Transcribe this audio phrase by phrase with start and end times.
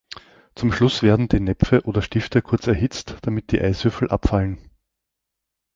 [0.55, 4.57] Zum Schluss werden die Näpfe oder Stifte kurz erhitzt, damit die Eiswürfel abfallen.